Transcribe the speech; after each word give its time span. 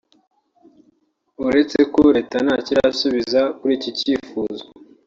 uretse 1.45 1.79
ko 1.93 2.01
Leta 2.15 2.37
ntacyo 2.45 2.69
irasubiza 2.75 3.41
kuri 3.57 3.73
iki 3.79 3.89
cyifuzo 3.97 4.65